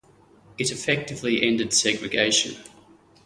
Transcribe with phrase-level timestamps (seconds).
[0.57, 2.55] It effectively ended segregation.